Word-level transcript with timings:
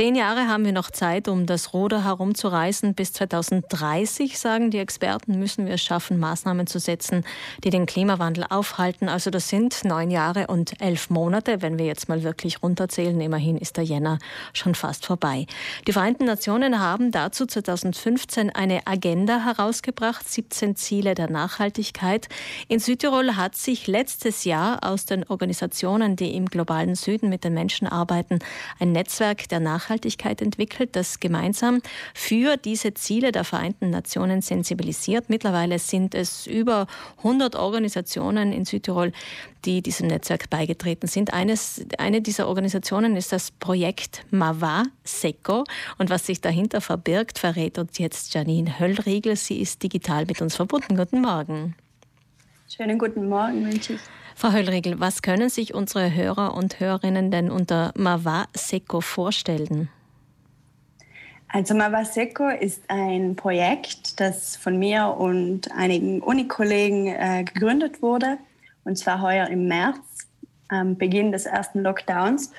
Zehn 0.00 0.14
Jahre 0.14 0.48
haben 0.48 0.64
wir 0.64 0.72
noch 0.72 0.90
Zeit, 0.90 1.28
um 1.28 1.44
das 1.44 1.74
Ruder 1.74 2.04
herumzureißen. 2.06 2.94
Bis 2.94 3.12
2030, 3.12 4.38
sagen 4.38 4.70
die 4.70 4.78
Experten, 4.78 5.38
müssen 5.38 5.66
wir 5.66 5.74
es 5.74 5.82
schaffen, 5.82 6.18
Maßnahmen 6.18 6.66
zu 6.66 6.78
setzen, 6.78 7.22
die 7.64 7.68
den 7.68 7.84
Klimawandel 7.84 8.46
aufhalten. 8.48 9.10
Also 9.10 9.28
das 9.28 9.50
sind 9.50 9.84
neun 9.84 10.10
Jahre 10.10 10.46
und 10.46 10.80
elf 10.80 11.10
Monate, 11.10 11.60
wenn 11.60 11.78
wir 11.78 11.84
jetzt 11.84 12.08
mal 12.08 12.22
wirklich 12.22 12.62
runterzählen. 12.62 13.20
Immerhin 13.20 13.58
ist 13.58 13.76
der 13.76 13.84
Jänner 13.84 14.18
schon 14.54 14.74
fast 14.74 15.04
vorbei. 15.04 15.44
Die 15.86 15.92
Vereinten 15.92 16.24
Nationen 16.24 16.80
haben 16.80 17.10
dazu 17.10 17.44
2015 17.44 18.48
eine 18.48 18.86
Agenda 18.86 19.44
herausgebracht, 19.44 20.26
17 20.26 20.76
Ziele 20.76 21.14
der 21.14 21.28
Nachhaltigkeit. 21.28 22.30
In 22.68 22.78
Südtirol 22.78 23.36
hat 23.36 23.54
sich 23.54 23.86
letztes 23.86 24.44
Jahr 24.44 24.78
aus 24.82 25.04
den 25.04 25.28
Organisationen, 25.28 26.16
die 26.16 26.34
im 26.34 26.46
globalen 26.46 26.94
Süden 26.94 27.28
mit 27.28 27.44
den 27.44 27.52
Menschen 27.52 27.86
arbeiten, 27.86 28.38
ein 28.78 28.92
Netzwerk 28.92 29.46
der 29.50 29.60
Nachhaltigkeit 29.60 29.89
entwickelt, 29.90 30.96
das 30.96 31.20
gemeinsam 31.20 31.80
für 32.14 32.56
diese 32.56 32.94
Ziele 32.94 33.32
der 33.32 33.44
Vereinten 33.44 33.90
Nationen 33.90 34.42
sensibilisiert. 34.42 35.28
Mittlerweile 35.28 35.78
sind 35.78 36.14
es 36.14 36.46
über 36.46 36.86
100 37.18 37.56
Organisationen 37.56 38.52
in 38.52 38.64
Südtirol, 38.64 39.12
die 39.64 39.82
diesem 39.82 40.06
Netzwerk 40.06 40.48
beigetreten 40.50 41.06
sind. 41.06 41.32
Eines, 41.32 41.84
eine 41.98 42.22
dieser 42.22 42.48
Organisationen 42.48 43.16
ist 43.16 43.32
das 43.32 43.50
Projekt 43.50 44.24
Mava 44.30 44.84
Seco. 45.04 45.64
Und 45.98 46.10
was 46.10 46.26
sich 46.26 46.40
dahinter 46.40 46.80
verbirgt, 46.80 47.38
verrät 47.38 47.78
uns 47.78 47.98
jetzt 47.98 48.34
Janine 48.34 48.78
Höllriegel. 48.78 49.36
Sie 49.36 49.60
ist 49.60 49.82
digital 49.82 50.26
mit 50.26 50.40
uns 50.40 50.56
verbunden. 50.56 50.96
Guten 50.96 51.20
Morgen. 51.20 51.74
Schönen 52.68 52.98
guten 52.98 53.28
Morgen 53.28 53.66
wünsche 53.66 53.94
ich. 53.94 54.00
Frau 54.40 54.52
Höllriegel, 54.52 54.98
was 54.98 55.20
können 55.20 55.50
sich 55.50 55.74
unsere 55.74 56.14
Hörer 56.14 56.54
und 56.54 56.80
Hörerinnen 56.80 57.30
denn 57.30 57.50
unter 57.50 57.92
Mava 57.94 58.46
Seco 58.54 59.02
vorstellen? 59.02 59.90
Also 61.48 61.74
Mava 61.74 62.06
Seco 62.06 62.48
ist 62.48 62.82
ein 62.88 63.36
Projekt, 63.36 64.18
das 64.18 64.56
von 64.56 64.78
mir 64.78 65.08
und 65.08 65.70
einigen 65.72 66.22
Unikollegen 66.22 67.08
äh, 67.08 67.44
gegründet 67.44 68.00
wurde, 68.00 68.38
und 68.84 68.96
zwar 68.96 69.20
heuer 69.20 69.46
im 69.48 69.68
März, 69.68 69.98
am 70.68 70.96
Beginn 70.96 71.32
des 71.32 71.44
ersten 71.44 71.82
Lockdowns. 71.82 72.50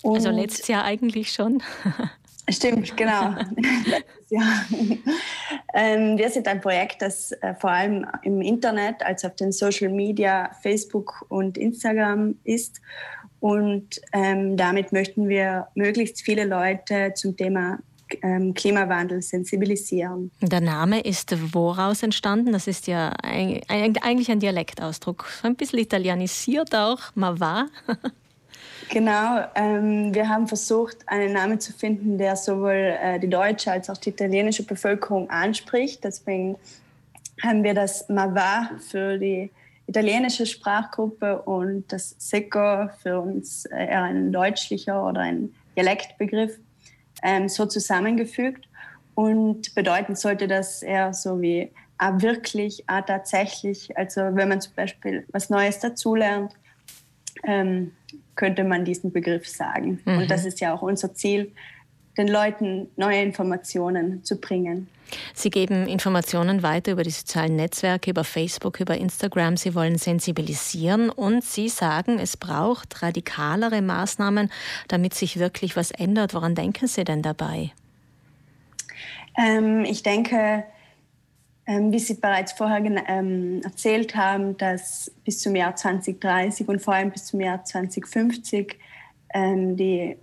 Und 0.00 0.14
also 0.14 0.30
letztes 0.30 0.66
Jahr 0.68 0.84
eigentlich 0.84 1.30
schon. 1.30 1.62
Stimmt, 2.48 2.96
genau. 2.96 3.34
ja. 4.30 4.64
ähm, 5.74 6.16
wir 6.16 6.30
sind 6.30 6.48
ein 6.48 6.60
Projekt, 6.60 7.02
das 7.02 7.32
äh, 7.32 7.54
vor 7.60 7.70
allem 7.70 8.06
im 8.22 8.40
Internet, 8.40 9.02
also 9.02 9.28
auf 9.28 9.36
den 9.36 9.52
Social 9.52 9.90
Media, 9.90 10.50
Facebook 10.62 11.26
und 11.28 11.58
Instagram 11.58 12.36
ist. 12.44 12.80
Und 13.40 14.00
ähm, 14.12 14.56
damit 14.56 14.92
möchten 14.92 15.28
wir 15.28 15.68
möglichst 15.74 16.22
viele 16.22 16.44
Leute 16.44 17.12
zum 17.14 17.36
Thema 17.36 17.78
ähm, 18.22 18.54
Klimawandel 18.54 19.22
sensibilisieren. 19.22 20.30
Der 20.40 20.60
Name 20.60 21.00
ist 21.00 21.34
woraus 21.52 22.02
entstanden? 22.02 22.52
Das 22.52 22.66
ist 22.66 22.86
ja 22.86 23.12
eigentlich 23.22 24.30
ein 24.30 24.40
Dialektausdruck, 24.40 25.26
ein 25.42 25.56
bisschen 25.56 25.78
italienisiert 25.78 26.74
auch, 26.74 27.00
ma 27.14 27.38
va. 27.38 27.66
Genau, 28.90 29.44
ähm, 29.54 30.14
wir 30.14 30.28
haben 30.28 30.48
versucht, 30.48 30.96
einen 31.06 31.34
Namen 31.34 31.60
zu 31.60 31.72
finden, 31.72 32.16
der 32.16 32.36
sowohl 32.36 32.96
äh, 33.00 33.18
die 33.20 33.28
deutsche 33.28 33.70
als 33.70 33.90
auch 33.90 33.98
die 33.98 34.10
italienische 34.10 34.64
Bevölkerung 34.64 35.28
anspricht. 35.28 36.04
Deswegen 36.04 36.56
haben 37.42 37.62
wir 37.64 37.74
das 37.74 38.08
Mava 38.08 38.70
für 38.90 39.18
die 39.18 39.50
italienische 39.86 40.46
Sprachgruppe 40.46 41.42
und 41.42 41.90
das 41.92 42.14
Secco 42.18 42.88
für 43.02 43.20
uns 43.20 43.66
äh, 43.66 43.86
eher 43.86 44.04
ein 44.04 44.32
deutschlicher 44.32 45.06
oder 45.06 45.20
ein 45.20 45.54
Dialektbegriff 45.76 46.58
ähm, 47.22 47.48
so 47.48 47.66
zusammengefügt. 47.66 48.68
Und 49.14 49.74
bedeuten 49.74 50.14
sollte 50.14 50.46
das 50.46 50.82
eher 50.82 51.12
so 51.12 51.40
wie 51.40 51.72
ah, 51.98 52.20
wirklich, 52.22 52.84
ah, 52.86 53.02
tatsächlich. 53.02 53.96
Also 53.98 54.20
wenn 54.20 54.48
man 54.48 54.60
zum 54.60 54.74
Beispiel 54.74 55.26
was 55.32 55.50
Neues 55.50 55.80
dazulernt, 55.80 56.54
ähm, 57.44 57.92
könnte 58.38 58.64
man 58.64 58.84
diesen 58.84 59.12
Begriff 59.12 59.46
sagen. 59.46 60.00
Mhm. 60.06 60.18
Und 60.18 60.30
das 60.30 60.46
ist 60.46 60.60
ja 60.60 60.72
auch 60.72 60.80
unser 60.80 61.12
Ziel, 61.12 61.52
den 62.16 62.28
Leuten 62.28 62.88
neue 62.96 63.20
Informationen 63.20 64.24
zu 64.24 64.40
bringen. 64.40 64.88
Sie 65.34 65.50
geben 65.50 65.86
Informationen 65.86 66.62
weiter 66.62 66.92
über 66.92 67.02
die 67.02 67.10
sozialen 67.10 67.56
Netzwerke, 67.56 68.10
über 68.10 68.24
Facebook, 68.24 68.80
über 68.80 68.96
Instagram. 68.96 69.56
Sie 69.56 69.74
wollen 69.74 69.98
sensibilisieren 69.98 71.10
und 71.10 71.44
Sie 71.44 71.68
sagen, 71.68 72.18
es 72.18 72.36
braucht 72.36 73.02
radikalere 73.02 73.82
Maßnahmen, 73.82 74.50
damit 74.86 75.14
sich 75.14 75.38
wirklich 75.38 75.76
was 75.76 75.90
ändert. 75.90 76.34
Woran 76.34 76.54
denken 76.54 76.86
Sie 76.86 77.04
denn 77.04 77.22
dabei? 77.22 77.72
Ähm, 79.36 79.84
ich 79.84 80.02
denke, 80.02 80.64
wie 81.68 81.98
Sie 81.98 82.14
bereits 82.14 82.52
vorher 82.52 82.82
ähm, 83.08 83.60
erzählt 83.62 84.16
haben, 84.16 84.56
dass 84.56 85.12
bis 85.24 85.40
zum 85.40 85.54
Jahr 85.54 85.76
2030 85.76 86.66
und 86.66 86.80
vor 86.80 86.94
allem 86.94 87.10
bis 87.10 87.26
zum 87.26 87.40
Jahr 87.40 87.62
2050 87.62 88.78
ähm, 89.34 89.76
die 89.76 90.16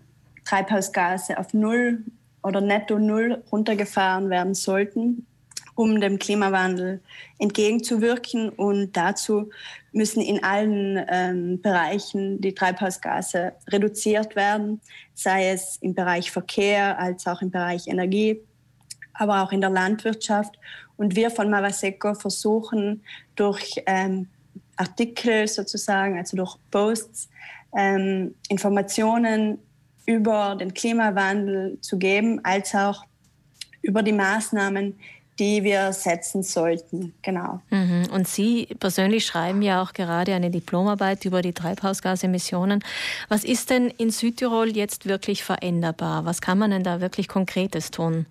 Treibhausgase 0.44 1.38
auf 1.38 1.53
Null 1.53 2.03
oder 2.41 2.61
netto 2.61 2.97
Null 2.97 3.44
runtergefahren 3.51 4.31
werden 4.31 4.55
sollten, 4.55 5.28
um 5.75 6.01
dem 6.01 6.17
Klimawandel 6.17 7.01
entgegenzuwirken. 7.38 8.50
Und 8.50 8.94
dazu 8.97 9.51
müssen 9.91 10.22
in 10.22 10.44
allen 10.44 11.05
ähm, 11.09 11.61
Bereichen 11.61 12.41
die 12.41 12.55
Treibhausgase 12.55 13.53
reduziert 13.67 14.35
werden, 14.35 14.81
sei 15.13 15.50
es 15.50 15.78
im 15.78 15.94
Bereich 15.94 16.31
Verkehr 16.31 16.97
als 16.97 17.28
auch 17.28 17.44
im 17.44 17.51
Bereich 17.51 17.88
Energie, 17.88 18.41
aber 19.13 19.44
auch 19.44 19.51
in 19.51 19.61
der 19.61 19.69
Landwirtschaft. 19.69 20.57
Und 20.97 21.16
wir 21.16 21.29
von 21.29 21.50
Mavaseco 21.50 22.13
versuchen 22.13 23.03
durch 23.35 23.81
ähm, 23.85 24.28
Artikel 24.78 25.47
sozusagen, 25.47 26.17
also 26.17 26.38
durch 26.38 26.57
Posts, 26.72 27.29
ähm, 27.78 28.35
Informationen 28.50 29.59
über 30.05 30.55
den 30.55 30.73
Klimawandel 30.73 31.79
zu 31.81 31.97
geben, 31.97 32.39
als 32.44 32.75
auch 32.75 33.05
über 33.81 34.03
die 34.03 34.13
Maßnahmen, 34.13 34.97
die 35.39 35.63
wir 35.63 35.91
setzen 35.91 36.44
sollten. 36.44 37.13
Genau. 37.22 37.61
Mhm. 37.69 38.07
Und 38.13 38.28
Sie 38.28 38.67
persönlich 38.79 39.25
schreiben 39.25 39.61
ja 39.61 39.81
auch 39.81 39.94
gerade 39.94 40.34
eine 40.34 40.50
Diplomarbeit 40.50 41.25
über 41.25 41.41
die 41.41 41.53
Treibhausgasemissionen. 41.53 42.84
Was 43.28 43.44
ist 43.44 43.69
denn 43.69 43.89
in 43.89 44.11
Südtirol 44.11 44.69
jetzt 44.69 45.05
wirklich 45.05 45.44
veränderbar? 45.44 46.25
Was 46.25 46.41
kann 46.41 46.57
man 46.57 46.72
denn 46.72 46.84
da 46.84 47.01
wirklich 47.01 47.28
Konkretes 47.28 47.91
tun? 47.91 48.25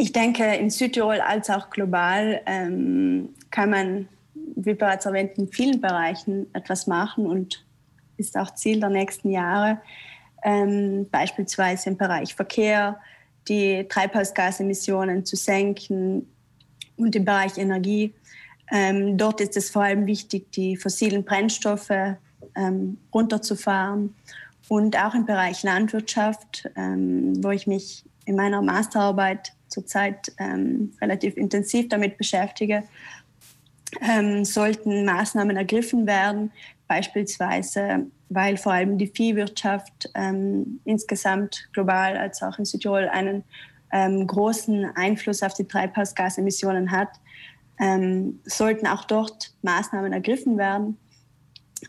Ich 0.00 0.12
denke, 0.12 0.44
in 0.54 0.70
Südtirol 0.70 1.20
als 1.20 1.50
auch 1.50 1.70
global 1.70 2.40
ähm, 2.46 3.30
kann 3.50 3.70
man, 3.70 4.08
wie 4.54 4.74
bereits 4.74 5.06
erwähnt, 5.06 5.36
in 5.38 5.48
vielen 5.48 5.80
Bereichen 5.80 6.46
etwas 6.54 6.86
machen 6.86 7.26
und 7.26 7.64
ist 8.16 8.36
auch 8.38 8.54
Ziel 8.54 8.78
der 8.78 8.90
nächsten 8.90 9.28
Jahre. 9.30 9.80
Ähm, 10.44 11.08
beispielsweise 11.10 11.90
im 11.90 11.96
Bereich 11.96 12.36
Verkehr, 12.36 13.00
die 13.48 13.86
Treibhausgasemissionen 13.88 15.24
zu 15.24 15.34
senken 15.34 16.28
und 16.96 17.16
im 17.16 17.24
Bereich 17.24 17.58
Energie. 17.58 18.14
Ähm, 18.70 19.18
dort 19.18 19.40
ist 19.40 19.56
es 19.56 19.68
vor 19.68 19.82
allem 19.82 20.06
wichtig, 20.06 20.52
die 20.52 20.76
fossilen 20.76 21.24
Brennstoffe 21.24 21.90
ähm, 22.54 22.98
runterzufahren 23.12 24.14
und 24.68 24.96
auch 24.96 25.14
im 25.14 25.26
Bereich 25.26 25.64
Landwirtschaft, 25.64 26.70
ähm, 26.76 27.42
wo 27.42 27.50
ich 27.50 27.66
mich 27.66 28.04
in 28.26 28.36
meiner 28.36 28.62
Masterarbeit 28.62 29.54
zurzeit 29.68 30.32
ähm, 30.38 30.92
relativ 31.00 31.36
intensiv 31.36 31.88
damit 31.88 32.18
beschäftige, 32.18 32.82
ähm, 34.02 34.44
sollten 34.44 35.04
Maßnahmen 35.04 35.56
ergriffen 35.56 36.06
werden, 36.06 36.50
beispielsweise 36.86 38.06
weil 38.28 38.56
vor 38.56 38.72
allem 38.72 38.98
die 38.98 39.06
Viehwirtschaft 39.06 40.10
ähm, 40.14 40.80
insgesamt 40.84 41.68
global 41.72 42.16
als 42.16 42.42
auch 42.42 42.58
in 42.58 42.64
Südtirol 42.64 43.08
einen 43.08 43.44
ähm, 43.92 44.26
großen 44.26 44.84
Einfluss 44.96 45.42
auf 45.42 45.54
die 45.54 45.64
Treibhausgasemissionen 45.64 46.90
hat, 46.90 47.08
ähm, 47.80 48.40
sollten 48.44 48.86
auch 48.86 49.04
dort 49.04 49.54
Maßnahmen 49.62 50.12
ergriffen 50.12 50.58
werden. 50.58 50.98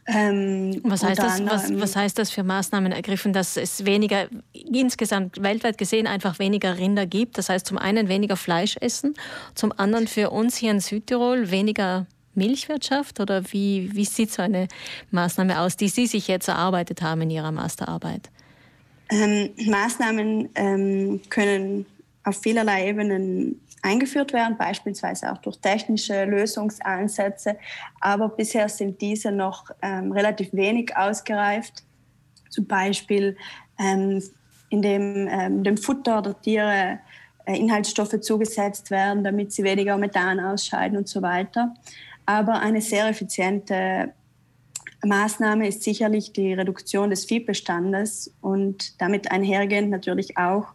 Ähm, 0.07 0.81
was, 0.83 1.03
heißt 1.03 1.19
das, 1.19 1.45
was, 1.45 1.79
was, 1.79 1.95
heißt 1.95 2.17
das 2.17 2.31
für 2.31 2.43
Maßnahmen 2.43 2.91
ergriffen, 2.91 3.33
dass 3.33 3.57
es 3.57 3.85
weniger, 3.85 4.27
insgesamt 4.53 5.41
weltweit 5.41 5.77
gesehen, 5.77 6.07
einfach 6.07 6.39
weniger 6.39 6.77
Rinder 6.77 7.05
gibt? 7.05 7.37
Das 7.37 7.49
heißt 7.49 7.65
zum 7.65 7.77
einen 7.77 8.07
weniger 8.07 8.37
Fleisch 8.37 8.77
essen, 8.79 9.15
zum 9.55 9.73
anderen 9.77 10.07
für 10.07 10.29
uns 10.31 10.57
hier 10.57 10.71
in 10.71 10.79
Südtirol 10.79 11.51
weniger 11.51 12.05
Milchwirtschaft? 12.39 13.19
Oder 13.19 13.51
wie, 13.51 13.91
wie 13.93 14.05
sieht 14.05 14.31
so 14.31 14.41
eine 14.41 14.67
Maßnahme 15.11 15.59
aus, 15.59 15.77
die 15.77 15.89
Sie 15.89 16.07
sich 16.07 16.27
jetzt 16.27 16.47
erarbeitet 16.47 17.01
haben 17.01 17.21
in 17.21 17.29
Ihrer 17.29 17.51
Masterarbeit? 17.51 18.29
Ähm, 19.11 19.49
Maßnahmen 19.65 20.49
ähm, 20.55 21.21
können 21.29 21.85
auf 22.23 22.41
vielerlei 22.41 22.89
Ebenen 22.89 23.61
eingeführt 23.81 24.33
werden, 24.33 24.57
beispielsweise 24.57 25.31
auch 25.31 25.37
durch 25.37 25.57
technische 25.57 26.25
Lösungsansätze. 26.25 27.57
Aber 28.01 28.29
bisher 28.29 28.67
sind 28.67 28.99
diese 29.01 29.31
noch 29.31 29.71
ähm, 29.81 30.11
relativ 30.11 30.51
wenig 30.51 30.95
ausgereift. 30.95 31.83
Zum 32.49 32.65
Beispiel 32.65 33.37
ähm, 33.79 34.21
indem 34.69 35.27
ähm, 35.27 35.63
dem 35.63 35.77
Futter 35.77 36.21
der 36.21 36.39
Tiere 36.41 36.99
äh, 37.45 37.57
Inhaltsstoffe 37.57 38.19
zugesetzt 38.21 38.91
werden, 38.91 39.23
damit 39.23 39.51
sie 39.51 39.63
weniger 39.63 39.97
Methan 39.97 40.39
ausscheiden 40.39 40.97
und 40.97 41.07
so 41.07 41.21
weiter. 41.21 41.73
Aber 42.25 42.59
eine 42.59 42.81
sehr 42.81 43.07
effiziente 43.07 44.13
Maßnahme 45.03 45.67
ist 45.67 45.83
sicherlich 45.83 46.33
die 46.33 46.53
Reduktion 46.53 47.09
des 47.09 47.25
Viehbestandes 47.25 48.33
und 48.41 49.01
damit 49.01 49.31
einhergehend 49.31 49.89
natürlich 49.89 50.37
auch 50.37 50.67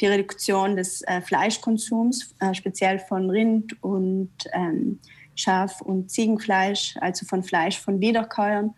die 0.00 0.06
Reduktion 0.06 0.76
des 0.76 1.02
äh, 1.02 1.20
Fleischkonsums, 1.20 2.34
äh, 2.40 2.54
speziell 2.54 2.98
von 2.98 3.30
Rind 3.30 3.82
und 3.82 4.32
ähm, 4.52 4.98
Schaf- 5.34 5.80
und 5.80 6.10
Ziegenfleisch, 6.10 6.96
also 7.00 7.26
von 7.26 7.42
Fleisch 7.42 7.78
von 7.78 8.00
Wiederkäuern, 8.00 8.74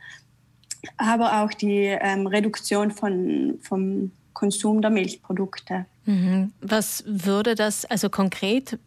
aber 0.97 1.43
auch 1.43 1.53
die 1.53 1.97
ähm, 2.01 2.27
Reduktion 2.27 2.91
von, 2.91 3.59
vom 3.63 4.13
Konsum 4.35 4.83
der 4.83 4.91
Milchprodukte. 4.91 5.87
Mhm. 6.05 6.53
Was 6.61 7.03
würde 7.07 7.55
das, 7.55 7.85
also 7.87 8.11
konkret 8.11 8.79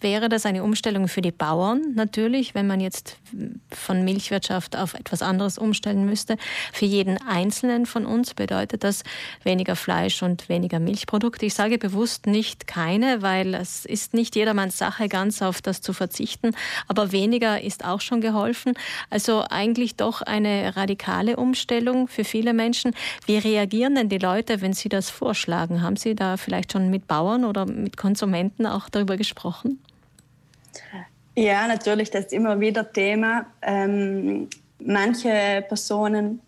wäre 0.00 0.28
das 0.28 0.46
eine 0.46 0.62
Umstellung 0.62 1.08
für 1.08 1.20
die 1.20 1.32
Bauern 1.32 1.94
natürlich, 1.94 2.54
wenn 2.54 2.66
man 2.66 2.80
jetzt 2.80 3.16
von 3.70 4.04
Milchwirtschaft 4.04 4.76
auf 4.76 4.94
etwas 4.94 5.22
anderes 5.22 5.58
umstellen 5.58 6.04
müsste. 6.04 6.36
Für 6.72 6.84
jeden 6.84 7.18
Einzelnen 7.22 7.86
von 7.86 8.06
uns 8.06 8.34
bedeutet 8.34 8.84
das 8.84 9.04
weniger 9.44 9.76
Fleisch 9.76 10.22
und 10.22 10.48
weniger 10.48 10.80
Milchprodukte. 10.80 11.46
Ich 11.46 11.54
sage 11.54 11.78
bewusst 11.78 12.26
nicht 12.26 12.66
keine, 12.66 13.22
weil 13.22 13.54
es 13.54 13.84
ist 13.84 14.14
nicht 14.14 14.36
jedermanns 14.36 14.78
Sache, 14.78 15.08
ganz 15.08 15.42
auf 15.42 15.62
das 15.62 15.80
zu 15.80 15.92
verzichten. 15.92 16.52
Aber 16.86 17.12
weniger 17.12 17.62
ist 17.62 17.84
auch 17.84 18.00
schon 18.00 18.20
geholfen. 18.20 18.74
Also 19.10 19.44
eigentlich 19.48 19.96
doch 19.96 20.22
eine 20.22 20.76
radikale 20.76 21.36
Umstellung 21.36 22.08
für 22.08 22.24
viele 22.24 22.52
Menschen. 22.52 22.92
Wie 23.26 23.38
reagieren 23.38 23.94
denn 23.94 24.08
die 24.08 24.18
Leute, 24.18 24.60
wenn 24.60 24.72
sie 24.72 24.88
das 24.88 25.10
vorschlagen? 25.10 25.82
Haben 25.82 25.96
Sie 25.96 26.14
da 26.14 26.36
vielleicht 26.36 26.72
schon 26.72 26.90
mit 26.90 27.06
Bauern 27.06 27.44
oder 27.44 27.66
mit 27.66 27.96
Konsumenten 27.96 28.66
auch 28.66 28.88
darüber 28.88 29.16
gesprochen? 29.16 29.78
Ja, 31.36 31.68
natürlich, 31.68 32.10
das 32.10 32.26
ist 32.26 32.32
immer 32.32 32.58
wieder 32.58 32.92
Thema. 32.92 33.46
Ähm, 33.62 34.48
manche 34.80 35.64
Personen, 35.68 36.40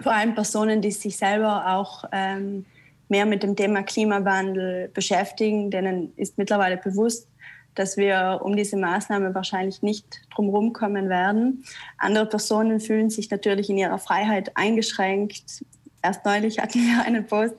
vor 0.00 0.12
allem 0.12 0.34
Personen, 0.34 0.80
die 0.80 0.90
sich 0.90 1.16
selber 1.16 1.76
auch 1.76 2.04
ähm, 2.10 2.64
mehr 3.08 3.26
mit 3.26 3.42
dem 3.42 3.54
Thema 3.54 3.82
Klimawandel 3.82 4.88
beschäftigen, 4.94 5.70
denen 5.70 6.12
ist 6.16 6.38
mittlerweile 6.38 6.78
bewusst, 6.78 7.28
dass 7.74 7.96
wir 7.96 8.40
um 8.42 8.56
diese 8.56 8.76
Maßnahme 8.76 9.34
wahrscheinlich 9.34 9.82
nicht 9.82 10.06
drumherum 10.34 10.72
kommen 10.72 11.08
werden. 11.08 11.64
Andere 11.98 12.26
Personen 12.26 12.80
fühlen 12.80 13.10
sich 13.10 13.30
natürlich 13.30 13.68
in 13.68 13.78
ihrer 13.78 13.98
Freiheit 13.98 14.52
eingeschränkt, 14.56 15.62
erst 16.02 16.24
neulich 16.24 16.58
hatten 16.58 16.78
wir 16.78 17.04
einen 17.04 17.26
Post 17.26 17.54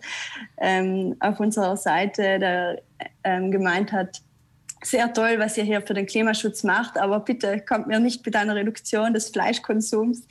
ähm, 0.57 1.15
auf 1.19 1.39
unserer 1.39 1.77
Seite, 1.77 2.39
der 2.39 2.81
ähm, 3.23 3.51
gemeint 3.51 3.91
hat, 3.91 4.21
sehr 4.83 5.13
toll, 5.13 5.37
was 5.37 5.57
ihr 5.57 5.63
hier 5.63 5.81
für 5.81 5.93
den 5.93 6.05
Klimaschutz 6.05 6.63
macht, 6.63 6.97
aber 6.97 7.19
bitte 7.19 7.59
kommt 7.61 7.87
mir 7.87 7.99
nicht 7.99 8.25
mit 8.25 8.35
einer 8.35 8.55
Reduktion 8.55 9.13
des 9.13 9.29
Fleischkonsums. 9.29 10.23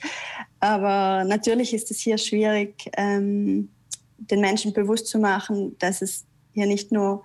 Aber 0.59 1.23
natürlich 1.23 1.73
ist 1.73 1.89
es 1.91 1.99
hier 1.99 2.17
schwierig, 2.17 2.89
ähm, 2.97 3.69
den 4.17 4.41
Menschen 4.41 4.73
bewusst 4.73 5.07
zu 5.07 5.19
machen, 5.19 5.77
dass 5.79 6.01
es 6.01 6.25
hier 6.53 6.67
nicht 6.67 6.91
nur 6.91 7.23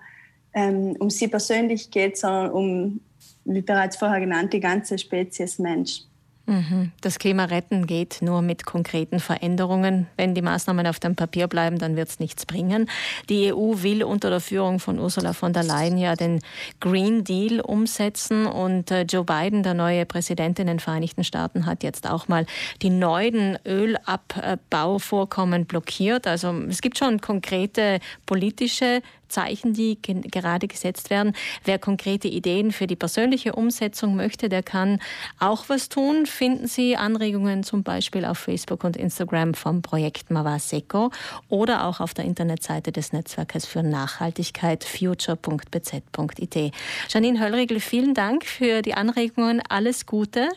ähm, 0.53 0.95
um 0.99 1.09
sie 1.09 1.27
persönlich 1.27 1.91
geht, 1.91 2.17
sondern 2.17 2.51
um, 2.51 3.01
wie 3.45 3.61
bereits 3.61 3.97
vorher 3.97 4.19
genannt, 4.19 4.53
die 4.53 4.59
ganze 4.59 4.97
Spezies 4.97 5.59
Mensch. 5.59 6.06
Mhm. 6.47 6.91
Das 7.01 7.19
Klima 7.19 7.45
retten 7.45 7.87
geht 7.87 8.19
nur 8.21 8.41
mit 8.41 8.65
konkreten 8.65 9.19
Veränderungen. 9.19 10.07
Wenn 10.15 10.33
die 10.33 10.41
Maßnahmen 10.41 10.87
auf 10.87 10.99
dem 10.99 11.15
Papier 11.15 11.47
bleiben, 11.47 11.77
dann 11.77 11.97
wird 11.97 12.07
es 12.07 12.21
nichts 12.21 12.45
bringen. 12.45 12.89
Die 13.27 13.53
EU 13.53 13.83
will 13.83 14.03
unter 14.03 14.29
der 14.29 14.39
Führung 14.39 14.79
von 14.79 14.97
Ursula 14.97 15.33
von 15.33 15.51
der 15.51 15.63
Leyen 15.63 15.97
ja 15.97 16.15
den 16.15 16.39
Green 16.79 17.25
Deal 17.25 17.59
umsetzen 17.59 18.45
und 18.45 18.91
äh, 18.91 19.01
Joe 19.01 19.25
Biden, 19.25 19.61
der 19.61 19.73
neue 19.73 20.05
Präsident 20.05 20.57
in 20.59 20.67
den 20.67 20.79
Vereinigten 20.79 21.25
Staaten, 21.25 21.65
hat 21.65 21.83
jetzt 21.83 22.09
auch 22.09 22.29
mal 22.29 22.45
die 22.81 22.91
neuen 22.91 23.59
Ölabbauvorkommen 23.65 25.65
blockiert. 25.65 26.27
Also 26.27 26.53
es 26.69 26.81
gibt 26.81 26.97
schon 26.97 27.19
konkrete 27.19 27.99
politische 28.25 29.01
Zeichen, 29.27 29.73
die 29.73 29.97
gerade 30.01 30.67
gesetzt 30.67 31.09
werden. 31.09 31.33
Wer 31.63 31.79
konkrete 31.79 32.27
Ideen 32.27 32.71
für 32.71 32.87
die 32.87 32.95
persönliche 32.95 33.53
Umsetzung 33.53 34.15
möchte, 34.15 34.49
der 34.49 34.63
kann 34.63 34.99
auch 35.39 35.69
was 35.69 35.89
tun. 35.89 36.25
Finden 36.25 36.67
Sie 36.67 36.95
Anregungen 36.95 37.63
zum 37.63 37.83
Beispiel 37.83 38.25
auf 38.25 38.37
Facebook 38.37 38.83
und 38.83 38.97
Instagram 38.97 39.53
vom 39.53 39.81
Projekt 39.81 40.31
Mavaseko 40.31 41.11
oder 41.49 41.85
auch 41.85 41.99
auf 41.99 42.13
der 42.13 42.25
Internetseite 42.25 42.91
des 42.91 43.13
Netzwerkes 43.13 43.65
für 43.65 43.83
Nachhaltigkeit 43.83 44.83
future.bz.it. 44.83 46.73
Janine 47.09 47.39
Höllriegel, 47.39 47.79
vielen 47.79 48.13
Dank 48.13 48.45
für 48.45 48.81
die 48.81 48.93
Anregungen. 48.93 49.61
Alles 49.69 50.05
Gute. 50.05 50.49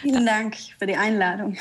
Vielen 0.00 0.26
Dank 0.26 0.56
für 0.78 0.86
die 0.86 0.96
Einladung. 0.96 1.56